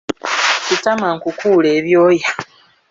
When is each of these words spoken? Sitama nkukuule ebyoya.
Sitama 0.65 1.07
nkukuule 1.17 1.69
ebyoya. 1.79 2.29